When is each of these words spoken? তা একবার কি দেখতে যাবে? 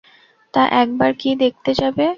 তা 0.53 0.63
একবার 0.81 1.11
কি 1.13 1.29
দেখতে 1.35 1.71
যাবে? 1.73 2.05